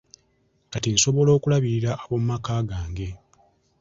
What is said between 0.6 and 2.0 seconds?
Kati nsobola okulabirira